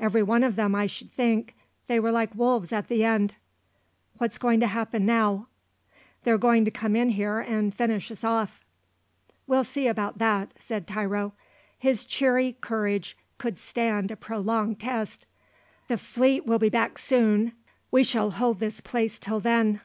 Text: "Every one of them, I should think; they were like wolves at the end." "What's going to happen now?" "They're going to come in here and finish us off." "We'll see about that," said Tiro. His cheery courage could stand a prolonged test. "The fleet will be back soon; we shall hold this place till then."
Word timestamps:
"Every 0.00 0.22
one 0.22 0.44
of 0.44 0.56
them, 0.56 0.74
I 0.74 0.86
should 0.86 1.12
think; 1.12 1.54
they 1.88 2.00
were 2.00 2.10
like 2.10 2.34
wolves 2.34 2.72
at 2.72 2.88
the 2.88 3.04
end." 3.04 3.36
"What's 4.16 4.38
going 4.38 4.60
to 4.60 4.66
happen 4.66 5.04
now?" 5.04 5.48
"They're 6.24 6.38
going 6.38 6.64
to 6.64 6.70
come 6.70 6.96
in 6.96 7.10
here 7.10 7.40
and 7.40 7.74
finish 7.74 8.10
us 8.10 8.24
off." 8.24 8.64
"We'll 9.46 9.64
see 9.64 9.86
about 9.86 10.16
that," 10.16 10.52
said 10.58 10.86
Tiro. 10.86 11.34
His 11.78 12.06
cheery 12.06 12.56
courage 12.62 13.14
could 13.36 13.58
stand 13.58 14.10
a 14.10 14.16
prolonged 14.16 14.80
test. 14.80 15.26
"The 15.88 15.98
fleet 15.98 16.46
will 16.46 16.58
be 16.58 16.70
back 16.70 16.96
soon; 16.96 17.52
we 17.90 18.04
shall 18.04 18.30
hold 18.30 18.60
this 18.60 18.80
place 18.80 19.18
till 19.18 19.38
then." 19.38 19.82